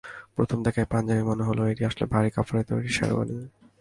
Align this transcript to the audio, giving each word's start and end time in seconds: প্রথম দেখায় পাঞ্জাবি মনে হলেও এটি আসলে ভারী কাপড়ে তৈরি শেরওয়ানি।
প্রথম 0.35 0.57
দেখায় 0.65 0.89
পাঞ্জাবি 0.93 1.23
মনে 1.29 1.43
হলেও 1.47 1.69
এটি 1.71 1.83
আসলে 1.89 2.05
ভারী 2.13 2.29
কাপড়ে 2.35 2.61
তৈরি 2.69 2.89
শেরওয়ানি। 2.97 3.35